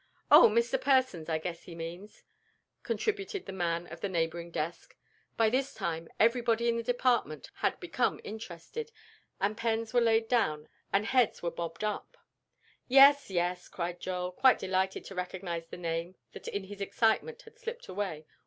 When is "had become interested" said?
7.57-8.91